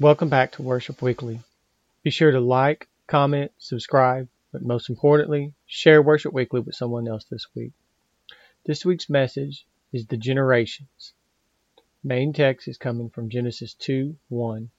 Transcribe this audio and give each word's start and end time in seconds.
Welcome 0.00 0.30
back 0.30 0.52
to 0.52 0.62
Worship 0.62 1.02
Weekly. 1.02 1.40
Be 2.02 2.08
sure 2.08 2.30
to 2.30 2.40
like, 2.40 2.88
comment, 3.06 3.52
subscribe, 3.58 4.26
but 4.50 4.62
most 4.62 4.88
importantly, 4.88 5.52
share 5.66 6.00
Worship 6.00 6.32
Weekly 6.32 6.60
with 6.60 6.74
someone 6.74 7.06
else 7.06 7.24
this 7.24 7.46
week. 7.54 7.72
This 8.64 8.86
week's 8.86 9.10
message 9.10 9.66
is 9.92 10.06
the 10.06 10.16
generations. 10.16 11.12
Main 12.02 12.32
text 12.32 12.68
is 12.68 12.78
coming 12.78 13.10
from 13.10 13.28
Genesis 13.28 13.74
2 13.74 14.16
1. 14.30 14.70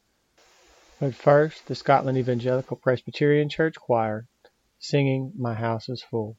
But 0.99 1.13
first, 1.13 1.67
the 1.67 1.75
Scotland 1.75 2.17
Evangelical 2.17 2.75
Presbyterian 2.75 3.49
Church 3.49 3.75
Choir 3.75 4.25
singing 4.79 5.31
My 5.37 5.53
House 5.53 5.89
is 5.89 6.01
Full. 6.01 6.37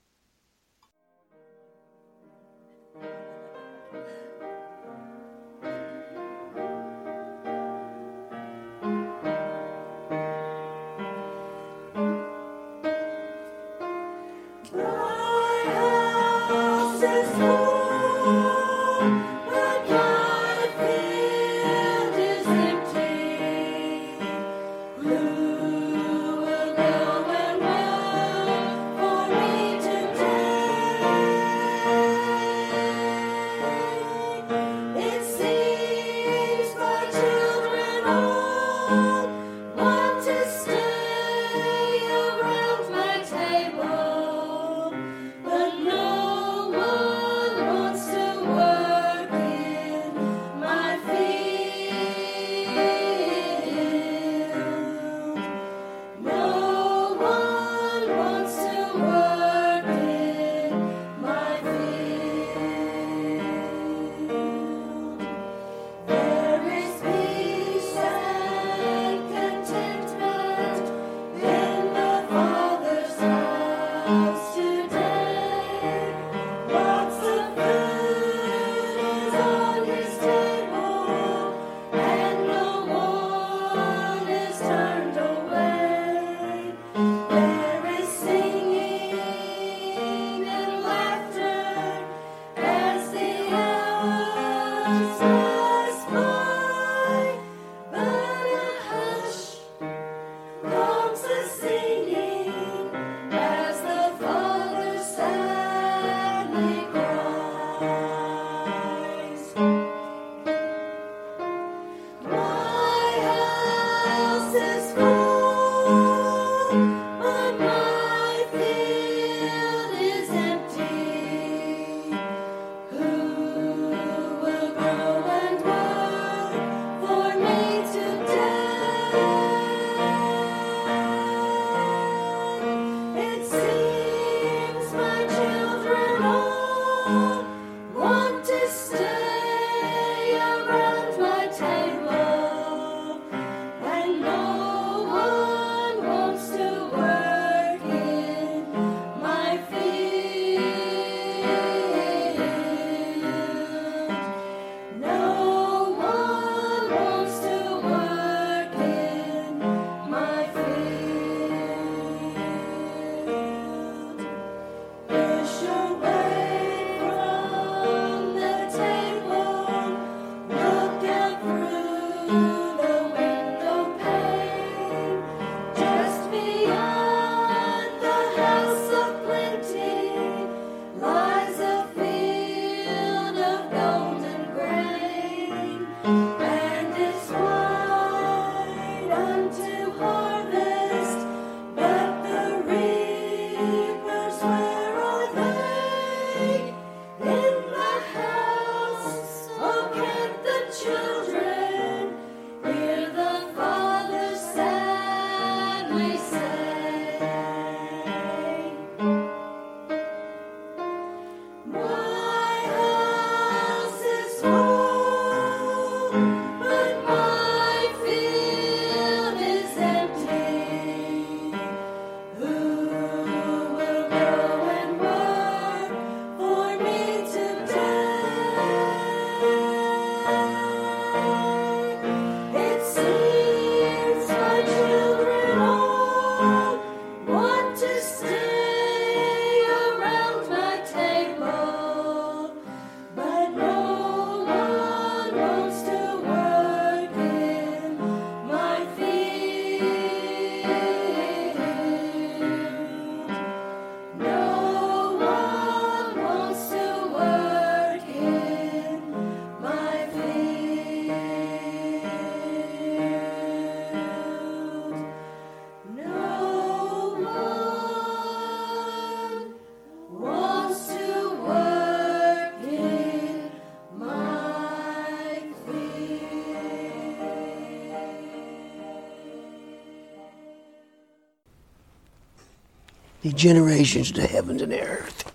The 283.24 283.32
generations 283.32 284.10
of 284.10 284.16
the 284.16 284.26
heavens 284.26 284.60
and 284.60 284.70
the 284.70 284.82
earth. 284.82 285.32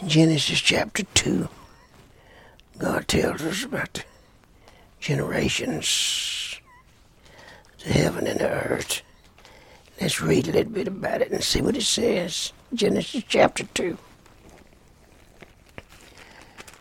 In 0.00 0.08
Genesis 0.08 0.60
chapter 0.60 1.04
2, 1.14 1.48
God 2.76 3.06
tells 3.06 3.40
us 3.42 3.62
about 3.62 3.94
the 3.94 4.02
generations, 4.98 6.60
the 7.84 7.92
heaven 7.92 8.26
and 8.26 8.40
the 8.40 8.50
earth. 8.50 9.02
Let's 10.00 10.20
read 10.20 10.48
a 10.48 10.52
little 10.52 10.72
bit 10.72 10.88
about 10.88 11.22
it 11.22 11.30
and 11.30 11.44
see 11.44 11.62
what 11.62 11.76
it 11.76 11.84
says. 11.84 12.52
Genesis 12.74 13.22
chapter 13.28 13.62
2. 13.62 13.96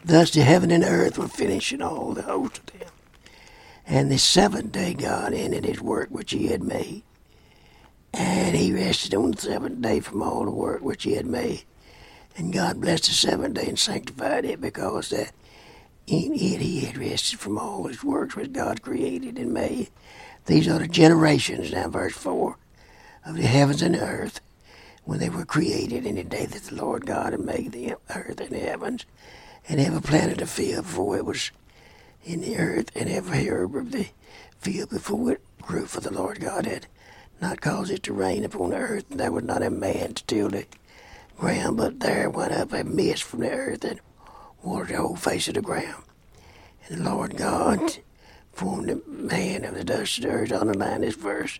Thus 0.04 0.32
the 0.32 0.42
heaven 0.42 0.72
and 0.72 0.82
the 0.82 0.90
earth 0.90 1.20
were 1.20 1.28
finished 1.28 1.74
and 1.74 1.84
all 1.84 2.14
the 2.14 2.24
host 2.24 2.58
of 2.58 2.66
them. 2.80 2.90
And 3.86 4.12
the 4.12 4.18
seventh 4.18 4.72
day 4.72 4.96
God 4.96 5.32
ended 5.32 5.64
his 5.64 5.80
work 5.80 6.10
which 6.10 6.32
he 6.32 6.48
had 6.48 6.64
made. 6.64 7.04
And 8.13 8.56
he 8.56 8.71
rested 8.71 9.15
on 9.15 9.31
the 9.31 9.42
seventh 9.42 9.81
day 9.81 10.00
from 10.00 10.21
all 10.21 10.45
the 10.45 10.51
work 10.51 10.81
which 10.81 11.04
he 11.04 11.13
had 11.13 11.25
made. 11.25 11.63
And 12.36 12.54
God 12.54 12.81
blessed 12.81 13.06
the 13.06 13.12
seventh 13.12 13.56
day 13.56 13.68
and 13.68 13.80
sanctified 13.80 14.45
it 14.45 14.62
because 14.62 15.10
that 15.10 15.31
in 16.06 16.33
it 16.33 16.62
he 16.62 16.81
had 16.81 16.98
rested 16.98 17.39
from 17.39 17.57
all 17.57 17.88
his 17.88 18.04
works 18.04 18.36
which 18.36 18.54
God 18.54 18.81
created 18.81 19.38
and 19.38 19.54
made. 19.54 19.89
These 20.45 20.68
are 20.68 20.80
the 20.80 20.88
generations, 20.88 21.71
now 21.71 21.88
verse 21.89 22.13
4, 22.13 22.57
of 23.25 23.36
the 23.36 23.44
heavens 23.44 23.81
and 23.81 23.95
the 23.95 24.01
earth 24.01 24.42
when 25.06 25.19
they 25.19 25.30
were 25.30 25.45
created 25.45 26.06
in 26.06 26.15
the 26.15 26.24
day 26.24 26.45
that 26.45 26.63
the 26.63 26.75
Lord 26.75 27.06
God 27.06 27.33
had 27.33 27.42
made 27.42 27.71
the 27.71 27.95
earth 28.10 28.39
and 28.39 28.51
the 28.51 28.60
heavens 28.60 29.06
and 29.68 29.80
every 29.80 30.01
plant 30.01 30.42
of 30.42 30.50
field 30.50 30.86
before 30.86 31.18
it 31.18 31.25
was 31.25 31.51
in 32.25 32.42
the 32.42 32.57
earth, 32.57 32.89
and 32.95 33.10
every 33.10 33.50
herb 33.50 33.75
of 33.75 33.92
the 33.92 34.07
field 34.60 34.89
before 34.89 35.33
it 35.33 35.42
grew, 35.62 35.86
for 35.86 36.00
the 36.00 36.13
Lord 36.13 36.39
God 36.39 36.65
had 36.65 36.88
not 37.42 37.62
cause 37.62 37.90
it 37.90 38.04
to 38.04 38.14
rain 38.14 38.44
upon 38.44 38.70
the 38.70 38.78
earth, 38.78 39.06
and 39.10 39.20
there 39.20 39.32
was 39.32 39.44
not 39.44 39.64
a 39.64 39.70
man 39.70 40.14
to 40.14 40.26
till 40.26 40.50
the 40.50 40.66
ground, 41.38 41.78
but 41.78 42.00
there 42.00 42.30
went 42.30 42.54
up 42.54 42.74
a 42.74 42.84
mist 42.84 43.24
from 43.24 43.42
the 43.42 43.52
earth 43.52 43.84
and 43.84 44.00
watered 44.62 44.90
the 44.90 45.02
whole 45.02 45.16
face 45.16 45.48
of 45.48 45.56
the 45.56 45.62
ground. 45.62 46.04
And 46.88 47.00
the 47.00 47.10
Lord 47.10 47.38
God 47.38 47.98
formed 48.54 48.90
the 48.90 49.02
man 49.08 49.66
of 49.66 49.76
the 49.76 49.84
dust 49.84 50.20
of 50.20 50.24
the 50.24 50.30
earth, 50.30 50.52
underline 50.52 51.02
this 51.02 51.16
verse, 51.16 51.60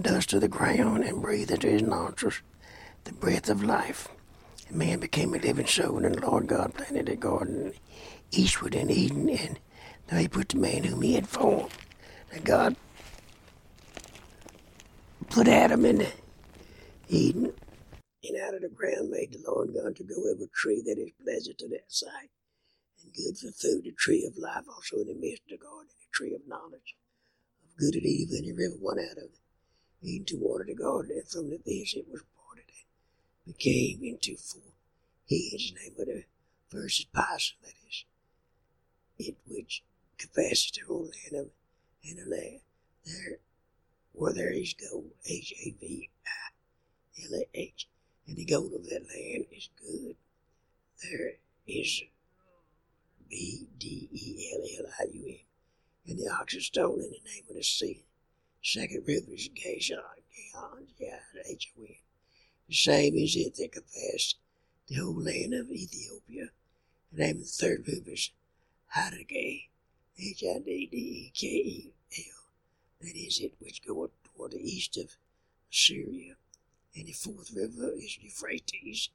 dust 0.00 0.32
of 0.32 0.40
the 0.40 0.48
ground, 0.48 1.04
and 1.04 1.22
breathed 1.22 1.50
into 1.50 1.68
his 1.68 1.82
nostrils 1.82 2.42
the 3.04 3.12
breath 3.12 3.48
of 3.48 3.62
life 3.62 4.08
and 4.68 4.78
man 4.78 4.98
became 4.98 5.34
a 5.34 5.38
living 5.38 5.66
soul, 5.66 6.04
and 6.04 6.14
the 6.14 6.26
Lord 6.26 6.46
God 6.46 6.74
planted 6.74 7.08
a 7.08 7.16
garden 7.16 7.72
eastward 8.32 8.74
in 8.74 8.90
Eden, 8.90 9.28
and 9.28 9.58
there 10.08 10.20
he 10.20 10.28
put 10.28 10.50
the 10.50 10.58
man 10.58 10.84
whom 10.84 11.02
he 11.02 11.14
had 11.14 11.28
formed. 11.28 11.72
And 12.32 12.44
God 12.44 12.76
put 15.28 15.48
Adam 15.48 15.84
in 15.84 16.06
Eden, 17.08 17.52
and 18.22 18.42
out 18.42 18.54
of 18.54 18.62
the 18.62 18.68
ground 18.68 19.10
made 19.10 19.32
the 19.32 19.42
Lord 19.46 19.74
God 19.74 19.96
to 19.96 20.04
go 20.04 20.30
every 20.30 20.48
tree 20.54 20.82
that 20.86 20.98
is 20.98 21.10
pleasant 21.22 21.58
to 21.58 21.68
that 21.68 21.90
sight, 21.90 22.30
and 23.02 23.12
good 23.12 23.36
for 23.38 23.52
food, 23.52 23.84
the 23.84 23.92
tree 23.92 24.24
of 24.26 24.38
life 24.38 24.64
also 24.68 24.98
in 24.98 25.08
the 25.08 25.14
midst 25.14 25.42
of 25.44 25.58
the 25.58 25.64
garden, 25.64 25.88
the 25.88 26.12
tree 26.12 26.34
of 26.34 26.46
knowledge 26.46 26.96
of 27.64 27.76
good 27.76 27.94
and 27.94 28.06
evil, 28.06 28.36
and 28.36 28.46
the 28.46 28.52
river 28.52 28.76
went 28.80 29.00
out 29.00 29.18
of 29.18 29.30
Eden 30.02 30.26
to 30.26 30.36
water 30.36 30.64
the 30.66 30.74
garden, 30.74 31.12
and 31.12 31.28
from 31.28 31.50
the 31.50 31.58
this 31.64 31.94
it 31.94 32.06
was 32.10 32.22
parted 32.36 32.64
and 33.46 33.56
became 33.56 34.00
into 34.02 34.36
four. 34.36 34.62
He 35.26 35.36
is 35.54 35.72
name 35.72 35.94
of 35.98 36.06
the 36.06 36.24
verse 36.70 37.00
is 37.00 37.06
Pison, 37.06 37.54
that 37.62 37.74
is. 37.88 38.04
It 39.18 39.36
which 39.46 39.82
confesses 40.18 40.72
the 40.72 40.86
whole 40.86 41.10
land 41.32 41.50
and 42.04 42.30
land 42.30 42.60
there 43.04 43.38
where 44.14 44.32
there 44.32 44.52
is 44.52 44.74
gold, 44.74 45.10
H 45.26 45.52
A 45.64 45.70
V 45.80 46.08
I 46.26 46.50
L 47.26 47.40
A 47.40 47.46
H, 47.54 47.88
and 48.26 48.36
the 48.36 48.44
gold 48.44 48.72
of 48.72 48.84
that 48.84 49.06
land 49.08 49.46
is 49.50 49.68
good. 49.80 50.16
There 51.02 51.32
is 51.66 52.02
B 53.28 53.66
D 53.78 54.08
E 54.12 54.50
L 54.54 54.62
L 54.84 54.92
I 55.00 55.04
U 55.12 55.26
M, 55.28 55.38
and 56.06 56.18
the 56.18 56.30
ox 56.30 56.54
is 56.54 56.66
stone 56.66 57.00
in 57.00 57.10
the 57.10 57.20
name 57.30 57.44
of 57.50 57.56
the 57.56 57.62
sea. 57.64 58.04
Second 58.62 59.04
river 59.06 59.32
is 59.32 59.48
Gashon, 59.48 59.98
Gahon, 60.54 60.86
H 61.46 61.72
O 61.78 61.82
N. 61.82 61.96
The 62.68 62.74
same 62.74 63.14
is 63.16 63.36
it 63.36 63.56
that 63.56 63.72
compassed 63.72 64.38
the 64.86 64.94
whole 64.96 65.20
land 65.20 65.54
of 65.54 65.70
Ethiopia. 65.70 66.50
The 67.12 67.18
name 67.22 67.36
of 67.36 67.42
the 67.42 67.48
third 67.48 67.86
river 67.86 68.10
is 68.12 68.30
Hiddeke, 68.96 69.68
H-I-D-D-E-K-E-L. 70.18 71.92
That 73.04 73.16
is 73.16 73.38
it 73.40 73.52
which 73.58 73.84
goeth 73.86 74.12
toward 74.24 74.52
the 74.52 74.62
east 74.62 74.96
of 74.96 75.10
Syria. 75.70 76.36
And 76.96 77.06
the 77.06 77.12
fourth 77.12 77.52
river 77.54 77.92
is 77.96 78.16
Euphrates. 78.18 79.10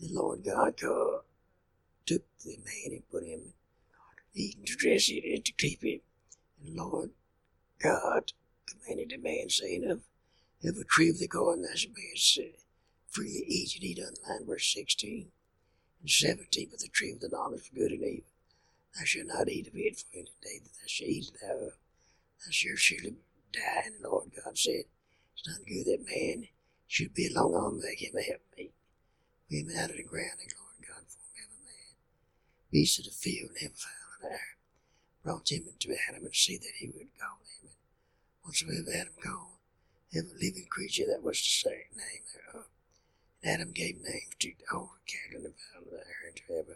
The 0.00 0.08
Lord 0.08 0.42
God 0.42 0.76
took 0.78 2.22
the 2.44 2.58
man 2.64 2.92
and 2.92 3.08
put 3.08 3.22
him 3.22 3.54
in 4.34 4.64
to 4.66 4.74
dress 4.74 5.08
it 5.10 5.22
and 5.24 5.44
to 5.44 5.52
keep 5.52 5.84
it. 5.84 6.02
And 6.58 6.76
the 6.76 6.82
Lord 6.82 7.10
God 7.78 8.32
commanded 8.66 9.10
the 9.10 9.18
man, 9.18 9.48
saying, 9.48 9.88
Of 9.88 10.02
every 10.66 10.84
tree 10.84 11.10
of 11.10 11.20
the 11.20 11.28
garden 11.28 11.62
thou 11.62 11.70
mayest 11.94 12.40
freely 13.06 13.44
eat 13.46 13.76
and 13.76 13.84
eat 13.84 14.00
underline 14.00 14.46
verse 14.46 14.72
16 14.74 15.30
and 16.00 16.10
17 16.10 16.68
but 16.70 16.80
the 16.80 16.88
tree 16.88 17.12
of 17.12 17.20
the 17.20 17.28
knowledge 17.28 17.68
of 17.68 17.74
good 17.74 17.92
and 17.92 18.02
evil 18.02 18.24
thou 18.96 19.04
shalt 19.04 19.26
not 19.26 19.48
eat 19.48 19.66
of 19.66 19.74
it 19.74 19.98
for 19.98 20.18
in 20.18 20.24
the 20.26 20.48
day 20.48 20.58
that 20.62 20.72
thou 20.74 20.86
shalt 20.86 21.10
eat 21.10 21.32
thereof 21.40 21.72
thou 22.44 22.50
shalt 22.50 23.04
have 23.04 23.14
died. 23.52 23.86
and 23.86 24.04
the 24.04 24.08
lord 24.08 24.30
god 24.34 24.56
said. 24.56 24.84
It's 25.34 25.48
not 25.48 25.66
good 25.66 25.86
that 25.86 26.04
man 26.06 26.48
should 26.86 27.14
be 27.14 27.28
alone 27.28 27.54
i'll 27.54 27.70
make 27.72 28.02
him 28.02 28.16
a 28.16 28.22
helpmate 28.22 28.74
We 29.50 29.58
him 29.60 29.70
out 29.76 29.90
of 29.90 29.96
the 29.96 30.02
ground 30.02 30.38
and 30.42 30.52
lord 30.58 30.80
god 30.86 31.04
formed 31.08 31.36
him 31.36 31.50
a 31.50 31.64
man 31.64 31.94
beasts 32.70 32.98
of 32.98 33.06
the 33.06 33.10
field 33.10 33.50
and 33.60 33.70
of 33.70 33.84
the 34.22 34.28
air 34.28 34.56
brought 35.22 35.50
him 35.50 35.64
into 35.66 35.96
adam 36.08 36.24
and 36.24 36.34
see 36.34 36.56
that 36.58 36.76
he 36.78 36.86
would 36.88 37.08
call 37.18 37.38
him 37.44 37.70
and 37.70 37.78
whatsoever 38.42 38.90
adam 38.94 39.14
called 39.22 39.60
every 40.14 40.34
living 40.34 40.66
creature 40.68 41.04
that 41.06 41.22
was 41.22 41.38
the 41.38 41.70
same 41.70 41.90
name 41.96 42.24
thereof. 42.34 42.66
And 43.42 43.60
Adam 43.62 43.72
gave 43.72 43.96
names 44.02 44.34
to 44.40 44.52
all 44.74 44.94
the 44.98 45.06
cattle 45.12 45.46
in 45.46 45.54
the 45.54 45.54
valley 45.72 45.86
of 45.86 45.90
the 45.92 45.98
air 45.98 46.22
and 46.26 46.36
to 46.36 46.42
every 46.58 46.74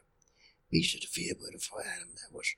beast 0.70 0.94
of 0.94 1.00
the 1.02 1.06
field, 1.08 1.38
but 1.42 1.60
for 1.60 1.82
Adam 1.82 2.10
that 2.14 2.34
was 2.34 2.54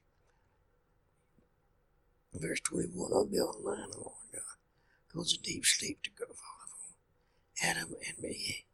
verse 2.40 2.60
21 2.60 3.12
I'll 3.12 3.24
be 3.26 3.38
online, 3.38 3.90
the 3.90 3.98
Lord 3.98 4.28
God, 4.32 4.56
caused 5.12 5.38
a 5.38 5.42
deep 5.42 5.64
sleep 5.64 6.02
to 6.02 6.10
go 6.10 6.26
fall 6.26 6.60
upon 6.64 6.94
Adam 7.62 7.94
and 8.06 8.18
me. 8.22 8.64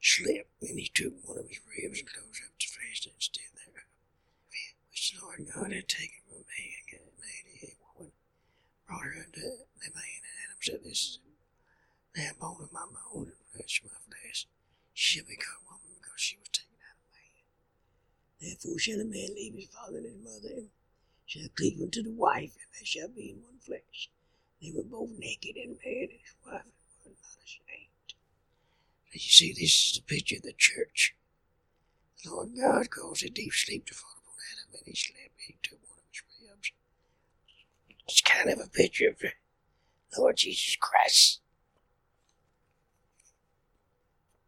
Slept, 0.00 0.48
and 0.62 0.78
he 0.78 0.90
took 0.94 1.12
one 1.26 1.38
of 1.38 1.48
his 1.48 1.58
ribs 1.66 1.98
and 1.98 2.08
closed 2.08 2.42
up 2.46 2.54
the 2.54 2.66
face 2.70 3.02
instead 3.02 3.50
thereof, 3.58 3.90
which 4.90 5.10
the 5.12 5.20
Lord 5.24 5.42
God 5.42 5.72
had 5.74 5.88
taken 5.88 6.22
from 6.28 6.46
man 6.46 6.86
and 6.94 7.18
made 7.18 7.66
a 7.66 7.74
woman, 7.82 8.12
brought 8.86 9.02
her 9.10 9.18
unto 9.26 9.42
the 9.42 9.90
man, 9.90 10.22
and 10.22 10.38
Adam 10.46 10.60
said, 10.62 10.80
This 10.84 11.18
is 11.18 11.18
the 12.14 12.30
bone 12.38 12.62
of 12.62 12.72
my 12.72 12.86
bone 12.86 13.34
and 13.34 13.46
flesh 13.50 13.82
of 13.84 13.90
my 13.90 14.02
flesh. 14.06 14.46
She 14.94 15.18
shall 15.18 15.26
become 15.26 15.66
woman 15.66 15.98
because 15.98 16.20
she 16.20 16.38
was 16.38 16.48
taken 16.54 16.78
out 16.78 16.98
of 16.98 17.10
man. 17.10 17.42
Therefore 18.38 18.78
shall 18.78 19.02
a 19.02 19.04
man 19.04 19.34
leave 19.34 19.54
his 19.54 19.70
father 19.74 19.98
and 19.98 20.06
his 20.06 20.22
mother 20.22 20.54
and 20.62 20.70
shall 21.28 21.48
cleave 21.54 21.80
unto 21.80 22.02
the 22.02 22.12
wife, 22.12 22.56
and 22.56 22.70
they 22.80 22.84
shall 22.84 23.08
be 23.08 23.30
in 23.30 23.42
one 23.42 23.58
flesh. 23.60 24.08
They 24.62 24.72
were 24.74 24.82
both 24.82 25.10
naked, 25.18 25.56
and 25.56 25.78
man 25.84 26.08
and 26.08 26.20
his 26.24 26.34
wife 26.44 26.64
were 27.04 27.12
not 27.12 27.44
ashamed. 27.44 28.14
As 29.14 29.24
you 29.24 29.30
see, 29.30 29.52
this 29.52 29.74
is 29.86 29.92
the 29.94 30.14
picture 30.14 30.36
of 30.36 30.42
the 30.42 30.54
church. 30.56 31.14
The 32.24 32.30
Lord 32.30 32.56
God 32.58 32.90
caused 32.90 33.24
a 33.24 33.28
deep 33.28 33.52
sleep 33.52 33.86
to 33.86 33.94
fall 33.94 34.16
upon 34.16 34.34
Adam, 34.52 34.74
and 34.74 34.86
he 34.86 34.94
slept, 34.94 35.20
and 35.20 35.30
he 35.46 35.56
took 35.62 35.78
one 35.86 35.98
of 35.98 36.04
his 36.10 36.22
ribs. 36.40 36.72
It's 38.08 38.22
kind 38.22 38.48
of 38.48 38.58
a 38.58 38.70
picture 38.70 39.10
of 39.10 39.18
the 39.18 39.32
Lord 40.16 40.38
Jesus 40.38 40.76
Christ 40.80 41.40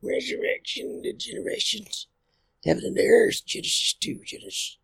resurrection, 0.02 1.02
the 1.02 1.12
generations, 1.12 2.06
heaven 2.64 2.84
and 2.84 2.96
the 2.96 3.06
earth, 3.06 3.44
Genesis 3.44 3.94
2, 3.94 4.20
Genesis. 4.24 4.78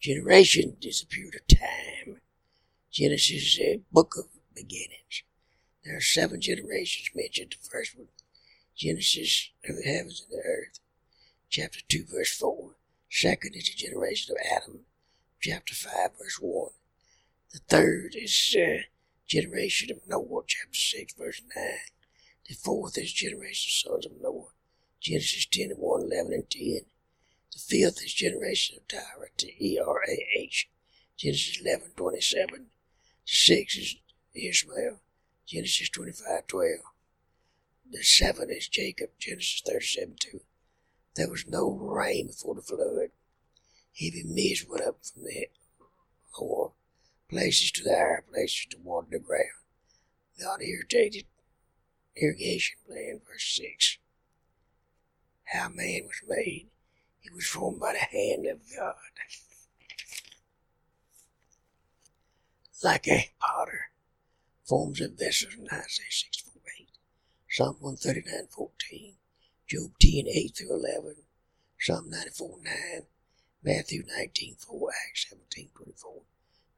Generation 0.00 0.78
is 0.80 1.02
a 1.02 1.06
period 1.06 1.34
of 1.34 1.58
time. 1.58 2.22
Genesis 2.90 3.42
is 3.42 3.60
a 3.60 3.80
book 3.92 4.14
of 4.16 4.24
beginnings. 4.54 5.24
There 5.84 5.98
are 5.98 6.00
seven 6.00 6.40
generations 6.40 7.10
mentioned. 7.14 7.56
The 7.60 7.68
first 7.68 7.98
one, 7.98 8.08
Genesis 8.74 9.50
of 9.68 9.76
the 9.76 9.82
heavens 9.82 10.24
and 10.24 10.38
the 10.38 10.42
earth, 10.42 10.80
chapter 11.50 11.80
2, 11.86 12.06
verse 12.10 12.34
4. 12.34 12.70
Second 13.10 13.54
is 13.54 13.66
the 13.66 13.74
generation 13.74 14.34
of 14.34 14.56
Adam, 14.56 14.86
chapter 15.38 15.74
5, 15.74 15.92
verse 16.18 16.38
1. 16.40 16.70
The 17.52 17.60
third 17.68 18.14
is 18.14 18.56
uh, 18.58 18.84
generation 19.26 19.90
of 19.90 20.08
Noah, 20.08 20.44
chapter 20.46 20.78
6, 20.78 21.12
verse 21.12 21.42
9. 21.54 21.64
The 22.48 22.54
fourth 22.54 22.96
is 22.96 23.12
generation 23.12 23.68
of 23.68 23.92
sons 23.92 24.06
of 24.06 24.12
Noah. 24.22 24.54
Genesis 24.98 25.44
10 25.44 25.72
and 25.72 25.78
1, 25.78 26.02
11 26.04 26.32
and 26.32 26.48
10. 26.48 26.80
The 27.52 27.58
fifth 27.58 28.04
is 28.04 28.14
generation 28.14 28.78
of 28.78 28.88
Terah, 28.88 29.28
T-E-R-A-H. 29.36 30.68
Genesis 31.16 31.60
11, 31.60 31.90
27. 31.96 32.48
The 32.54 32.66
sixth 33.24 33.78
is 33.78 33.96
Ishmael. 34.34 35.00
Genesis 35.46 35.88
25, 35.90 36.46
12. 36.46 36.70
the 37.90 38.02
seventh 38.04 38.50
is 38.52 38.68
Jacob, 38.68 39.10
Genesis 39.18 39.62
37 39.66 40.14
2. 40.20 40.40
There 41.16 41.28
was 41.28 41.44
no 41.48 41.70
rain 41.70 42.28
before 42.28 42.54
the 42.54 42.62
flood. 42.62 43.10
Heavy 43.98 44.22
mist 44.24 44.68
went 44.70 44.86
up 44.86 44.98
from 45.02 45.24
the 45.24 45.48
lower 46.40 46.70
places 47.28 47.72
to 47.72 47.82
the 47.82 47.90
higher 47.90 48.24
places 48.32 48.66
to 48.70 48.78
water 48.78 49.08
the 49.10 49.18
ground. 49.18 49.44
God 50.40 50.62
irritated 50.62 51.24
irrigation 52.16 52.76
plan, 52.86 53.20
verse 53.26 53.60
6. 53.60 53.98
How 55.52 55.68
man 55.68 56.02
was 56.04 56.22
made. 56.28 56.68
He 57.20 57.30
was 57.30 57.46
formed 57.46 57.80
by 57.80 57.92
the 57.92 57.98
hand 57.98 58.46
of 58.46 58.60
God. 58.76 58.94
Like 62.82 63.08
a 63.08 63.30
potter 63.38 63.90
forms 64.64 65.00
a 65.00 65.08
vessel 65.08 65.50
in 65.52 65.66
Isaiah 65.66 66.10
6 66.10 66.40
4 66.40 66.52
8, 66.80 66.88
Psalm 67.50 67.76
139 67.80 68.46
14, 68.48 69.14
Job 69.66 69.90
10 70.00 70.24
8 70.28 70.56
through 70.56 70.74
11, 70.74 71.16
Psalm 71.78 72.08
94 72.08 72.58
9, 72.64 72.74
Matthew 73.62 74.02
19 74.16 74.54
4, 74.56 74.90
Acts 75.08 75.26
17 75.28 75.68
24, 75.74 76.22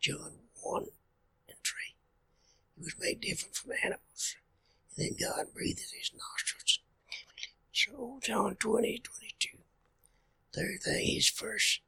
John 0.01 0.33
1 0.61 0.83
and 1.49 1.57
3. 1.65 1.79
He 2.77 2.83
was 2.83 2.95
made 2.99 3.21
different 3.21 3.55
from 3.55 3.73
animals. 3.85 4.37
And 4.97 5.07
then 5.07 5.29
God 5.29 5.55
breathed 5.55 5.79
in 5.79 5.99
his 5.99 6.11
nostrils. 6.13 6.81
So 7.73 8.19
John 8.21 8.57
20 8.57 8.99
22. 8.99 9.62
Third 10.55 10.83
thing, 10.83 11.07
his 11.15 11.29
first 11.29 11.81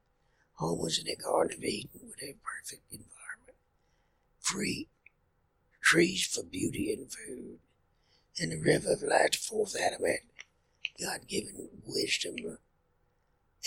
home 0.55 0.79
was 0.79 0.97
in 0.97 1.05
the 1.05 1.15
Garden 1.15 1.57
of 1.57 1.63
Eden 1.63 2.01
with 2.03 2.23
a 2.23 2.35
perfect 2.43 2.91
environment. 2.91 3.57
Free 4.39 4.87
trees 5.81 6.25
for 6.25 6.43
beauty 6.43 6.91
and 6.91 7.11
food. 7.11 7.59
And 8.39 8.51
the 8.51 8.57
river 8.57 8.93
of 8.93 9.03
life, 9.03 9.31
the 9.31 9.37
fourth 9.37 9.75
Adam 9.79 10.05
had 10.05 10.19
God 10.99 11.27
given 11.27 11.69
wisdom, 11.85 12.57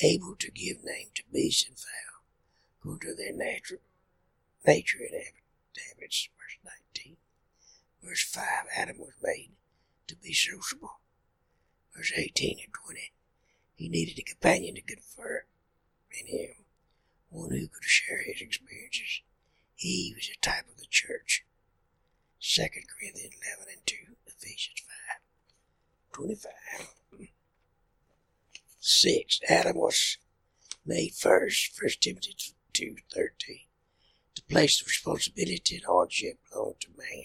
able 0.03 0.35
to 0.37 0.51
give 0.51 0.85
name 0.85 1.09
to 1.15 1.23
beasts 1.33 1.67
and 1.67 1.79
fowl, 1.79 2.23
according 2.81 3.11
to 3.11 3.15
their 3.15 3.33
natural 3.33 3.81
nature 4.67 4.99
and 4.99 5.23
habits. 5.95 6.29
Verse 6.37 6.73
19. 6.95 7.17
Verse 8.03 8.25
5, 8.25 8.45
Adam 8.77 8.99
was 8.99 9.15
made 9.23 9.51
to 10.09 10.17
be 10.17 10.33
sociable. 10.33 10.99
Verse 11.97 12.13
18 12.17 12.59
and 12.65 12.75
20, 12.75 13.13
he 13.79 13.89
needed 13.89 14.19
a 14.19 14.23
companion 14.23 14.75
to 14.75 14.81
confer 14.83 15.45
in 16.11 16.27
him, 16.27 16.51
one 17.31 17.51
who 17.51 17.69
could 17.69 17.85
share 17.85 18.25
his 18.25 18.41
experiences. 18.41 19.23
Eve 19.79 20.17
was 20.17 20.29
a 20.29 20.41
type 20.41 20.69
of 20.69 20.79
the 20.79 20.87
church. 20.91 21.45
2 22.43 22.63
Corinthians 22.63 23.37
11 23.57 23.67
and 23.73 23.87
2, 23.87 23.97
Ephesians 24.27 24.83
5, 25.13 25.21
25. 26.13 26.53
6. 28.81 29.41
Adam 29.49 29.77
was 29.77 30.19
made 30.85 31.15
first, 31.15 31.81
1 31.81 31.91
Timothy 32.01 32.35
2, 32.73 32.97
13, 33.15 33.61
to 34.35 34.43
place 34.43 34.81
the 34.81 34.87
responsibility 34.87 35.77
and 35.77 35.85
hardship 35.85 36.39
belong 36.51 36.75
to 36.81 36.89
man. 36.97 37.25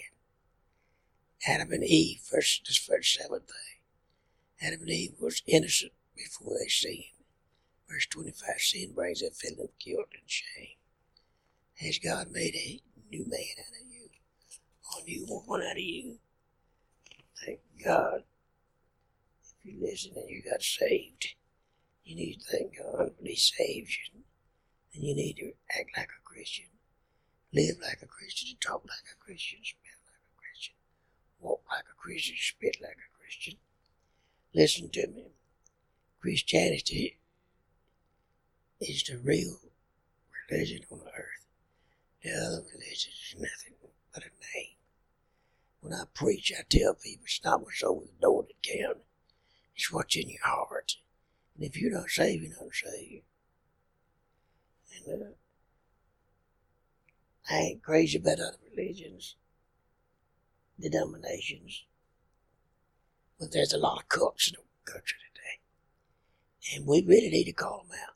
Adam 1.48 1.72
and 1.72 1.83
Eve, 1.83 2.19
first, 2.19 2.62
this 2.67 2.77
first 2.77 3.15
seventh 3.15 3.48
thing. 3.48 4.67
Adam 4.67 4.81
and 4.81 4.89
Eve 4.91 5.15
was 5.19 5.41
innocent 5.48 5.93
before 6.15 6.53
they 6.60 6.70
sinned. 6.70 7.03
Verse 7.89 8.08
25, 8.08 8.50
sin 8.60 8.91
brings 8.93 9.22
a 9.22 9.32
feeling 9.32 9.60
of 9.62 9.79
guilt 9.79 10.08
and 10.13 10.27
shame. 10.27 10.77
Has 11.75 12.00
God 12.00 12.32
made 12.32 12.55
a 12.55 12.82
new 13.12 13.25
man 13.27 13.55
out 13.60 13.82
of 13.82 13.88
you? 13.91 14.10
A 14.98 15.03
new 15.03 15.25
woman 15.27 15.65
out 15.67 15.74
of 15.74 15.77
you? 15.77 16.17
Thank 17.46 17.60
God. 17.84 18.24
If 19.43 19.74
you 19.74 19.82
listen 19.82 20.13
and 20.15 20.29
you 20.29 20.41
got 20.50 20.62
saved, 20.62 21.36
you 22.03 22.15
need 22.15 22.36
to 22.36 22.51
thank 22.51 22.77
God 22.77 23.12
when 23.17 23.29
He 23.29 23.36
saves 23.36 23.98
you. 23.98 24.22
And 24.93 25.03
you 25.03 25.15
need 25.15 25.38
to 25.38 25.53
act 25.77 25.89
like 25.98 26.10
a 26.10 26.24
Christian, 26.24 26.65
live 27.53 27.77
like 27.82 28.00
a 28.03 28.08
Christian, 28.08 28.58
talk 28.60 28.84
like 28.88 29.10
a 29.12 29.24
Christian, 29.24 29.60
smell 29.63 30.00
like 30.05 30.22
a 30.22 30.38
Christian, 30.39 30.75
walk 31.39 31.62
like 31.72 31.86
a 31.91 31.96
Christian, 32.00 32.36
spit 32.38 32.77
like 32.82 32.98
a 32.98 33.17
Christian. 33.17 33.55
Listen 34.53 34.89
to 34.89 35.08
me. 35.08 35.24
Christianity 36.24 37.18
is 38.80 39.03
the 39.03 39.18
real 39.18 39.60
religion 40.50 40.86
on 40.89 41.01
earth. 41.01 41.46
The 42.24 42.32
other 42.32 42.63
religion 42.72 43.12
is 43.12 43.36
nothing 43.36 43.74
but 44.13 44.24
a 44.24 44.27
name. 44.56 44.77
When 45.82 45.92
I 45.92 46.03
preach, 46.13 46.53
I 46.58 46.63
tell 46.70 46.94
people 46.94 47.25
it's 47.25 47.42
not 47.44 47.62
what's 47.62 47.84
over 47.84 48.06
the 48.06 48.22
door 48.22 48.44
that 48.48 48.63
counts. 48.63 49.01
It's 49.75 49.92
what's 49.92 50.15
in 50.15 50.30
your 50.30 50.46
heart. 50.46 50.96
And 51.58 51.65
if 51.65 51.75
you're 51.75 51.92
not 51.92 52.10
saved, 52.10 52.42
you're 52.42 52.51
not 52.51 52.74
saved. 52.74 53.25
And 55.06 55.24
uh, 55.24 55.25
I 57.50 57.56
ain't 57.58 57.84
crazy 57.84 58.18
about 58.18 58.39
other 58.39 58.60
religions, 58.74 59.36
denominations, 60.80 61.84
but 63.38 63.51
there's 63.51 63.74
a 63.74 63.77
lot 63.77 64.03
of 64.03 64.08
cults 64.08 64.48
in 64.48 64.53
the 64.53 64.89
country. 64.89 65.18
And 66.72 66.86
we 66.86 67.03
really 67.03 67.29
need 67.29 67.46
to 67.46 67.53
call 67.53 67.86
them 67.89 67.98
out. 68.01 68.15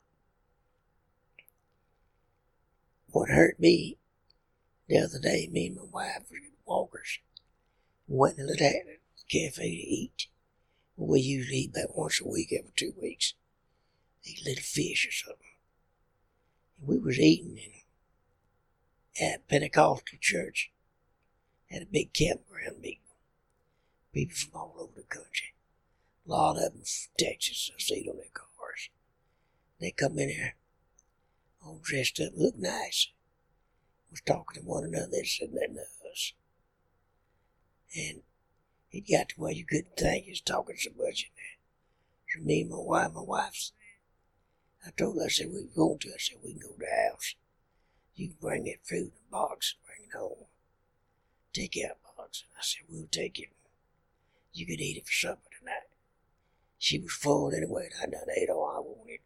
What 3.10 3.30
hurt 3.30 3.58
me 3.58 3.98
the 4.88 4.98
other 4.98 5.18
day, 5.18 5.48
me 5.50 5.66
and 5.66 5.76
my 5.76 5.82
wife 5.90 6.22
were 6.30 6.38
walkers. 6.64 7.18
Went 8.06 8.36
to 8.36 8.44
little 8.44 8.70
cafe 9.28 9.50
to 9.62 9.64
eat. 9.64 10.28
We 10.96 11.20
usually 11.20 11.58
eat 11.58 11.70
about 11.70 11.96
once 11.96 12.20
a 12.20 12.28
week 12.28 12.52
every 12.52 12.72
two 12.74 12.94
weeks. 13.00 13.34
Eat 14.24 14.40
a 14.40 14.48
little 14.48 14.62
fish 14.62 15.06
or 15.06 15.12
something. 15.12 15.46
And 16.78 16.88
we 16.88 16.98
was 16.98 17.18
eating 17.18 17.58
in, 17.58 19.26
at 19.26 19.48
Pentecostal 19.48 20.18
church. 20.20 20.70
Had 21.70 21.82
a 21.82 21.86
big 21.86 22.14
campground 22.14 22.80
meeting. 22.80 23.00
People 24.12 24.36
from 24.36 24.58
all 24.58 24.76
over 24.80 24.92
the 24.96 25.02
country. 25.02 25.52
A 26.28 26.30
lot 26.30 26.56
of 26.56 26.62
them 26.62 26.82
from 26.82 27.12
Texas. 27.18 27.70
I 27.74 27.80
see 27.80 28.08
on 28.10 28.16
their 28.16 28.26
cars. 28.32 28.90
They 29.80 29.90
come 29.92 30.18
in 30.18 30.28
there 30.28 30.54
all 31.68 31.80
dressed 31.82 32.20
up, 32.20 32.32
look 32.36 32.56
nice. 32.56 33.08
Was 34.10 34.22
talking 34.22 34.62
to 34.62 34.66
one 34.66 34.84
another. 34.84 35.08
They 35.12 35.24
said 35.24 35.52
nothing 35.52 35.74
to 35.74 36.10
us. 36.10 36.32
And 37.94 38.22
it 38.90 39.04
got 39.10 39.30
to 39.30 39.34
where 39.36 39.52
you 39.52 39.66
couldn't 39.66 39.96
think. 39.96 40.24
He 40.24 40.30
was 40.30 40.40
talking 40.40 40.76
so 40.78 40.90
much 40.96 41.24
in 41.24 41.30
there. 41.36 41.58
So 42.34 42.44
me 42.44 42.62
and 42.62 42.70
my 42.70 42.78
wife, 42.78 43.12
my 43.14 43.22
wife 43.22 43.54
said, 43.54 43.74
I 44.86 44.90
told 44.96 45.16
her, 45.16 45.26
I 45.26 45.28
said, 45.28 45.48
we 45.48 45.60
can 45.60 45.70
go 45.76 45.98
to. 46.00 46.08
I 46.08 46.18
said, 46.18 46.38
we 46.42 46.52
can 46.52 46.60
go 46.60 46.68
to 46.68 46.78
the 46.78 47.10
house. 47.10 47.34
You 48.14 48.28
can 48.28 48.36
bring 48.40 48.64
that 48.64 48.86
food 48.86 49.12
in 49.12 49.12
a 49.28 49.30
box 49.30 49.74
and 49.74 49.86
bring 49.86 50.08
it 50.08 50.16
home. 50.16 50.46
Take 51.52 51.78
out 51.84 51.98
box. 52.16 52.44
And 52.48 52.56
I 52.58 52.62
said, 52.62 52.82
we'll 52.88 53.08
take 53.10 53.38
it. 53.38 53.48
You 54.54 54.64
could 54.64 54.80
eat 54.80 54.96
it 54.96 55.06
for 55.06 55.12
supper. 55.12 55.47
She 56.78 56.98
was 56.98 57.12
full 57.12 57.52
anyway, 57.52 57.90
and 58.02 58.14
I 58.14 58.18
done 58.18 58.28
ate 58.36 58.50
all 58.50 58.72
I 58.76 58.80
wanted. 58.80 59.20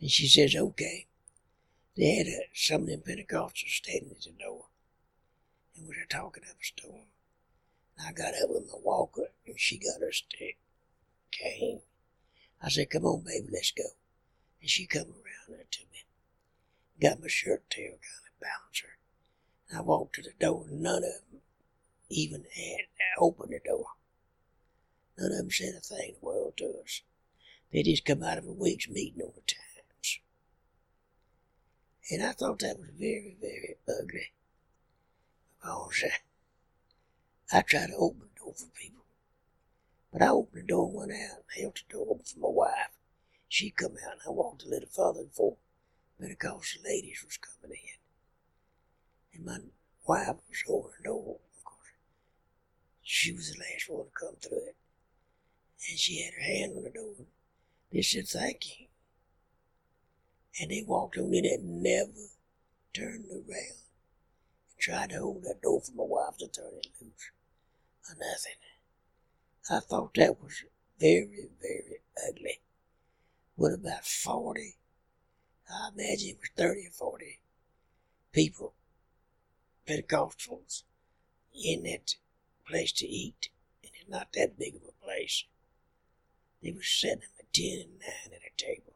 And 0.00 0.10
she 0.10 0.26
says, 0.26 0.54
okay. 0.54 1.06
They 1.96 2.16
had 2.16 2.26
some 2.52 2.82
of 2.82 2.88
them 2.88 3.00
Pentecostals 3.00 3.70
standing 3.70 4.10
at 4.10 4.20
the 4.20 4.32
door. 4.32 4.66
And 5.76 5.88
we 5.88 5.94
were 5.96 6.06
talking 6.08 6.42
up 6.48 6.56
a 6.60 6.64
storm. 6.64 7.06
I 7.98 8.12
got 8.12 8.34
up 8.34 8.50
with 8.50 8.66
my 8.66 8.78
walker, 8.82 9.28
and 9.46 9.58
she 9.58 9.78
got 9.78 10.00
her 10.00 10.12
stick, 10.12 10.58
cane. 11.30 11.80
I 12.62 12.68
said, 12.68 12.90
come 12.90 13.04
on, 13.04 13.24
baby, 13.24 13.48
let's 13.50 13.70
go. 13.70 13.84
And 14.60 14.68
she 14.68 14.86
come 14.86 15.06
around 15.06 15.60
to 15.70 15.80
me, 15.92 16.04
got 17.00 17.20
my 17.20 17.28
shirt 17.28 17.68
tail 17.70 17.92
kind 17.92 18.26
of 18.26 18.40
balanced 18.40 18.82
her. 18.82 19.78
I 19.78 19.82
walked 19.82 20.16
to 20.16 20.22
the 20.22 20.32
door, 20.38 20.66
and 20.68 20.82
none 20.82 21.04
of 21.04 21.30
them 21.30 21.40
even 22.10 22.44
had 22.54 22.86
opened 23.18 23.45
the 25.30 25.36
of 25.36 25.38
them 25.38 25.50
said 25.50 25.74
a 25.74 25.80
thing 25.80 26.08
in 26.08 26.14
the 26.20 26.26
world 26.26 26.54
to 26.56 26.74
us. 26.82 27.02
They 27.72 27.82
just 27.82 28.04
come 28.04 28.22
out 28.22 28.38
of 28.38 28.46
a 28.46 28.52
week's 28.52 28.88
meeting 28.88 29.22
on 29.22 29.32
the 29.34 29.40
times. 29.40 30.20
And 32.10 32.22
I 32.22 32.32
thought 32.32 32.60
that 32.60 32.78
was 32.78 32.90
very, 32.96 33.36
very 33.40 33.76
ugly. 33.88 34.30
Because 35.60 36.04
uh, 37.52 37.56
I 37.56 37.62
try 37.62 37.86
to 37.86 37.96
open 37.96 38.20
the 38.20 38.40
door 38.40 38.54
for 38.54 38.66
people. 38.80 39.04
But 40.12 40.22
I 40.22 40.28
opened 40.28 40.62
the 40.62 40.66
door 40.66 40.86
and 40.88 40.96
went 40.96 41.12
out 41.12 41.38
and 41.38 41.60
held 41.60 41.76
the 41.76 41.92
door 41.92 42.06
open 42.10 42.24
for 42.24 42.38
my 42.38 42.48
wife. 42.48 42.90
She 43.48 43.70
come 43.70 43.96
out 44.06 44.12
and 44.12 44.22
I 44.26 44.30
walked 44.30 44.64
a 44.64 44.68
little 44.68 44.88
further 44.88 45.24
before 45.24 45.56
Pentecostal 46.20 46.82
ladies 46.84 47.24
was 47.24 47.38
coming 47.38 47.78
in. 47.82 47.98
And 49.34 49.44
my 49.44 49.58
wife 50.06 50.36
was 50.48 50.62
holding 50.66 50.92
the 50.98 51.04
door, 51.04 51.38
of 51.56 51.64
course. 51.64 51.92
She 53.02 53.32
was 53.32 53.52
the 53.52 53.58
last 53.58 53.90
one 53.90 54.06
to 54.06 54.10
come 54.12 54.36
through 54.40 54.68
it. 54.68 54.76
And 55.88 55.98
she 55.98 56.22
had 56.22 56.34
her 56.34 56.42
hand 56.42 56.72
on 56.76 56.82
the 56.82 56.90
door. 56.90 57.26
They 57.92 58.02
said, 58.02 58.26
thank 58.26 58.80
you. 58.80 58.86
And 60.60 60.70
they 60.70 60.82
walked 60.86 61.18
on 61.18 61.34
in 61.34 61.44
and 61.44 61.82
never 61.82 62.10
turned 62.94 63.26
around 63.30 63.76
and 64.70 64.78
tried 64.78 65.10
to 65.10 65.18
hold 65.18 65.44
that 65.44 65.62
door 65.62 65.80
for 65.82 65.92
my 65.92 66.04
wife 66.04 66.38
to 66.38 66.48
turn 66.48 66.72
it 66.78 66.88
loose 67.00 67.30
or 68.08 68.14
nothing. 68.14 68.56
I 69.70 69.80
thought 69.80 70.14
that 70.14 70.42
was 70.42 70.64
very, 70.98 71.48
very 71.60 72.00
ugly. 72.28 72.60
What 73.56 73.72
about 73.72 74.04
40? 74.04 74.76
I 75.68 75.90
imagine 75.92 76.30
it 76.30 76.38
was 76.40 76.50
30 76.56 76.86
or 76.86 76.90
40 76.90 77.40
people, 78.32 78.74
Pentecostals, 79.86 80.82
in 81.54 81.82
that 81.84 82.14
place 82.66 82.92
to 82.92 83.06
eat. 83.06 83.50
And 83.82 83.92
it's 83.94 84.10
not 84.10 84.28
that 84.34 84.58
big 84.58 84.76
of 84.76 84.82
a 84.82 85.04
place. 85.04 85.44
They 86.66 86.72
were 86.72 86.82
sitting 86.82 87.22
at 87.38 87.52
10 87.52 87.78
and 87.78 88.00
9 88.00 88.10
at 88.34 88.40
a 88.42 88.50
table. 88.56 88.94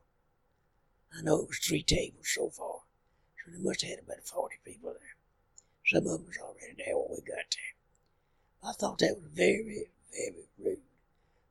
I 1.17 1.23
know 1.23 1.43
it 1.43 1.47
was 1.47 1.61
three 1.61 1.85
tables 1.85 2.27
so 2.35 2.51
far, 2.51 2.81
so 3.39 3.53
they 3.53 3.63
must 3.63 3.83
have 3.83 3.91
had 3.91 3.99
about 4.01 4.27
40 4.27 4.57
people 4.65 4.93
there. 4.93 5.15
Some 5.87 6.09
of 6.09 6.19
them 6.19 6.27
was 6.27 6.37
already 6.39 6.75
there 6.77 6.99
when 6.99 7.11
we 7.11 7.17
got 7.19 7.47
there. 7.55 8.69
I 8.69 8.73
thought 8.73 8.99
that 8.99 9.21
was 9.23 9.31
very, 9.33 9.87
very 10.11 10.49
rude. 10.59 10.83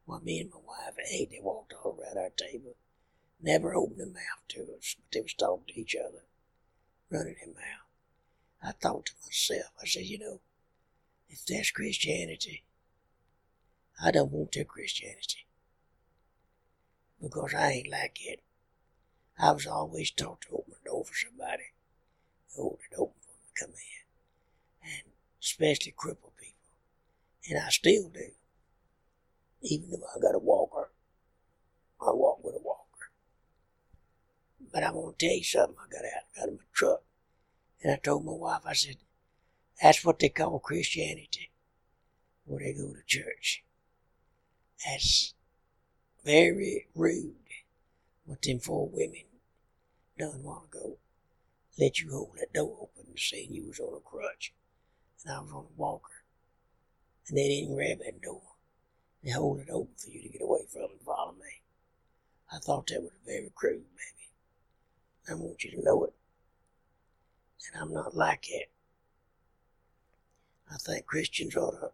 While 0.04 0.20
me 0.20 0.42
and 0.42 0.52
my 0.52 0.58
wife 0.58 0.98
ate, 1.10 1.30
they 1.30 1.40
walked 1.42 1.72
all 1.72 1.98
around 1.98 2.18
our 2.18 2.32
table, 2.32 2.76
never 3.42 3.74
opened 3.74 4.02
their 4.02 4.08
mouth 4.08 4.44
to 4.50 4.76
us, 4.78 4.98
but 5.00 5.14
they 5.14 5.22
was 5.22 5.34
talking 5.34 5.74
to 5.74 5.80
each 5.80 5.96
other, 5.96 6.26
running 7.10 7.38
their 7.40 7.54
mouth. 7.54 7.88
I 8.62 8.74
thought 8.74 9.06
to 9.06 9.14
myself, 9.26 9.72
I 9.82 9.86
said, 9.86 10.04
you 10.04 10.20
know, 10.20 10.42
if 11.30 11.46
that's 11.46 11.72
Christianity, 11.72 12.66
I 14.04 14.12
don't 14.12 14.34
want 14.34 14.52
their 14.52 14.66
Christianity. 14.66 15.46
Because 17.22 17.54
I 17.54 17.72
ain't 17.72 17.92
like 17.92 18.18
it. 18.22 18.42
I 19.38 19.52
was 19.52 19.68
always 19.68 20.12
taught 20.12 20.42
to 20.42 20.54
open 20.54 20.74
the 20.84 20.90
door 20.90 21.06
for 21.06 21.16
somebody. 21.16 21.72
Hold 22.56 22.80
it 22.90 22.96
open 22.96 23.16
for 23.22 23.28
them 23.30 23.42
to 23.56 23.66
come 23.66 23.74
in. 23.74 24.90
And 24.90 25.14
especially 25.42 25.94
crippled 25.96 26.38
people. 26.38 26.56
And 27.50 27.60
I 27.60 27.70
still 27.70 28.10
do. 28.10 28.32
Even 29.62 29.94
if 29.94 30.00
I 30.16 30.20
got 30.20 30.36
a 30.36 30.40
walker, 30.40 30.92
I 32.02 32.12
walk 32.12 32.44
with 32.44 32.56
a 32.56 32.64
walker. 32.64 33.12
But 34.72 34.84
I'm 34.84 34.94
going 34.94 35.16
to 35.16 35.26
tell 35.26 35.36
you 35.36 35.44
something. 35.44 35.76
I 35.78 35.92
got 35.92 36.06
out, 36.06 36.36
got 36.36 36.50
in 36.50 36.56
my 36.56 36.64
truck. 36.74 37.02
And 37.82 37.94
I 37.94 37.98
told 37.98 38.26
my 38.26 38.34
wife, 38.34 38.62
I 38.66 38.74
said, 38.74 38.98
that's 39.82 40.04
what 40.04 40.20
they 40.20 40.30
call 40.30 40.60
Christianity, 40.60 41.52
where 42.46 42.60
they 42.60 42.74
go 42.74 42.94
to 42.94 43.02
church. 43.06 43.64
That's 44.86 45.34
very 46.30 46.86
rude 46.94 47.34
what 48.26 48.44
them 48.44 48.60
four 48.60 48.88
women 48.94 49.24
done 50.16 50.44
while 50.44 50.68
ago. 50.72 50.98
Let 51.80 52.00
you 52.00 52.12
hold 52.12 52.36
that 52.40 52.54
door 52.54 52.78
open 52.82 53.18
saying 53.18 53.48
you 53.52 53.66
was 53.68 53.80
on 53.80 53.98
a 53.98 54.00
crutch 54.00 54.54
and 55.26 55.34
I 55.34 55.40
was 55.40 55.52
on 55.52 55.64
a 55.64 55.76
walker. 55.82 56.24
And 57.28 57.36
they 57.36 57.48
didn't 57.48 57.74
grab 57.74 57.98
that 58.06 58.22
door. 58.22 58.44
They 59.24 59.32
hold 59.32 59.60
it 59.62 59.72
open 59.72 59.96
for 59.98 60.12
you 60.12 60.22
to 60.22 60.30
get 60.30 60.44
away 60.44 60.68
from 60.72 60.84
and 60.84 61.02
follow 61.04 61.32
me. 61.32 61.64
I 62.54 62.60
thought 62.60 62.88
that 62.88 63.02
was 63.02 63.12
very 63.26 63.52
crude, 63.56 63.86
baby. 63.96 64.30
I 65.32 65.34
want 65.34 65.64
you 65.64 65.72
to 65.72 65.84
know 65.84 66.04
it. 66.04 66.14
And 67.74 67.82
I'm 67.82 67.92
not 67.92 68.16
like 68.16 68.46
it. 68.52 68.70
I 70.72 70.78
think 70.78 71.08
Christians 71.08 71.56
ought 71.56 71.80
to 71.80 71.92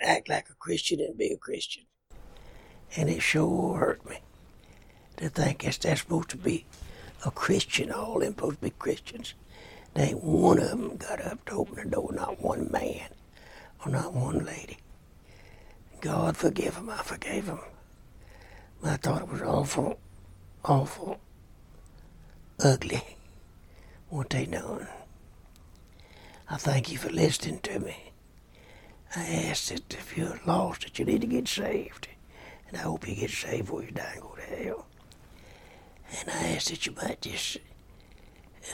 act 0.00 0.30
like 0.30 0.48
a 0.48 0.54
Christian 0.54 1.00
and 1.00 1.18
be 1.18 1.30
a 1.30 1.36
Christian. 1.36 1.84
And 2.96 3.08
it 3.08 3.22
sure 3.22 3.78
hurt 3.78 4.08
me 4.08 4.18
to 5.16 5.28
think 5.28 5.62
that 5.62 5.78
that's 5.80 6.00
supposed 6.00 6.30
to 6.30 6.36
be 6.36 6.64
a 7.24 7.30
Christian. 7.30 7.90
All 7.90 8.20
them 8.20 8.34
supposed 8.34 8.56
to 8.56 8.62
be 8.62 8.70
Christians. 8.70 9.34
They 9.94 10.08
ain't 10.08 10.24
one 10.24 10.58
of 10.58 10.70
them 10.70 10.96
got 10.96 11.24
up 11.24 11.44
to 11.46 11.52
open 11.52 11.76
the 11.76 11.90
door, 11.90 12.12
not 12.12 12.40
one 12.40 12.68
man 12.70 13.08
or 13.84 13.92
not 13.92 14.12
one 14.12 14.44
lady. 14.44 14.78
God 16.00 16.36
forgive 16.36 16.74
them, 16.74 16.90
I 16.90 17.02
forgave 17.02 17.46
them. 17.46 17.60
I 18.82 18.96
thought 18.96 19.22
it 19.22 19.28
was 19.28 19.40
awful, 19.40 19.98
awful, 20.64 21.18
ugly 22.62 23.02
what 24.10 24.30
they 24.30 24.46
done. 24.46 24.86
I 26.50 26.56
thank 26.56 26.92
you 26.92 26.98
for 26.98 27.10
listening 27.10 27.60
to 27.60 27.80
me. 27.80 28.12
I 29.16 29.22
ask 29.48 29.68
that 29.68 29.94
if 29.94 30.16
you're 30.16 30.38
lost, 30.46 30.82
that 30.82 30.98
you 30.98 31.04
need 31.04 31.22
to 31.22 31.26
get 31.26 31.48
saved. 31.48 32.08
And 32.68 32.76
I 32.76 32.80
hope 32.80 33.08
you 33.08 33.14
get 33.14 33.30
saved 33.30 33.66
before 33.66 33.82
you 33.82 33.90
die 33.90 34.12
and 34.14 34.22
go 34.22 34.34
to 34.36 34.42
hell. 34.42 34.86
And 36.20 36.30
I 36.30 36.48
ask 36.50 36.70
that 36.70 36.86
you 36.86 36.92
might 36.92 37.20
just 37.20 37.58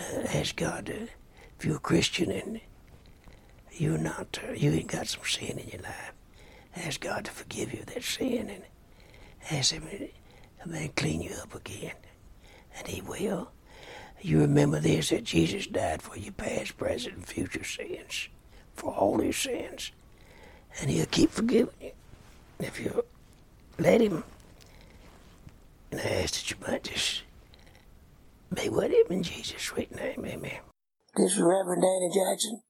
uh, 0.00 0.20
ask 0.28 0.56
God 0.56 0.86
to, 0.86 1.08
if 1.58 1.64
you're 1.64 1.76
a 1.76 1.80
Christian 1.80 2.30
and 2.30 2.60
you're 3.72 3.98
not, 3.98 4.38
uh, 4.46 4.52
you 4.52 4.70
ain't 4.72 4.88
got 4.88 5.08
some 5.08 5.24
sin 5.24 5.58
in 5.58 5.68
your 5.68 5.82
life, 5.82 6.12
ask 6.76 7.00
God 7.00 7.24
to 7.24 7.30
forgive 7.30 7.72
you 7.72 7.82
that 7.86 8.02
sin 8.02 8.48
and 8.50 8.62
ask 9.50 9.72
Him 9.72 9.82
to 9.82 10.68
man 10.68 10.90
clean 10.96 11.22
you 11.22 11.32
up 11.42 11.54
again. 11.54 11.94
And 12.76 12.86
He 12.86 13.00
will. 13.00 13.50
You 14.20 14.40
remember 14.40 14.80
this 14.80 15.08
that 15.08 15.24
Jesus 15.24 15.66
died 15.66 16.02
for 16.02 16.16
your 16.18 16.32
past, 16.32 16.76
present, 16.76 17.16
and 17.16 17.26
future 17.26 17.64
sins, 17.64 18.28
for 18.74 18.92
all 18.92 19.22
your 19.22 19.32
sins. 19.32 19.92
And 20.80 20.90
He'll 20.90 21.06
keep 21.06 21.30
forgiving 21.30 21.74
you 21.80 21.92
if 22.58 22.78
you 22.78 23.04
let 23.80 24.00
Him. 24.00 24.24
And 25.90 26.00
I 26.00 26.04
ask 26.04 26.34
that 26.34 26.50
you 26.50 26.56
might 26.66 26.84
just 26.84 27.22
be 28.54 28.68
with 28.68 28.92
Him 28.92 29.06
in 29.10 29.22
Jesus' 29.22 29.62
sweet 29.62 29.94
name. 29.94 30.24
Amen. 30.24 30.60
This 31.16 31.32
is 31.32 31.40
Reverend 31.40 31.82
Danny 31.82 32.10
Jackson 32.14 32.62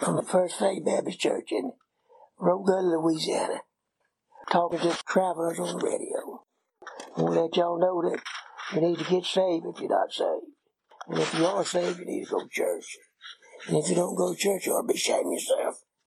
from 0.00 0.16
the 0.16 0.22
First 0.22 0.58
Faith 0.58 0.84
Baptist 0.84 1.20
Church 1.20 1.50
in 1.50 1.72
Rogulla, 2.40 3.02
Louisiana, 3.02 3.60
talking 4.50 4.78
to 4.78 4.96
travelers 5.06 5.58
on 5.58 5.78
the 5.78 5.84
radio. 5.84 6.42
I 7.16 7.22
want 7.22 7.34
to 7.34 7.42
let 7.42 7.56
y'all 7.56 7.78
know 7.78 8.10
that 8.10 8.20
you 8.74 8.80
need 8.80 8.98
to 8.98 9.04
get 9.04 9.24
saved 9.24 9.66
if 9.66 9.80
you're 9.80 9.90
not 9.90 10.12
saved. 10.12 10.46
And 11.08 11.18
if 11.18 11.34
you 11.34 11.46
are 11.46 11.64
saved, 11.64 11.98
you 11.98 12.06
need 12.06 12.24
to 12.24 12.30
go 12.30 12.40
to 12.40 12.48
church. 12.48 12.96
And 13.68 13.76
if 13.78 13.88
you 13.88 13.94
don't 13.94 14.16
go 14.16 14.32
to 14.32 14.38
church, 14.38 14.66
you 14.66 14.72
ought 14.72 14.86
to 14.86 14.92
be 14.92 15.12
of 15.12 15.32
yourself. 15.32 15.83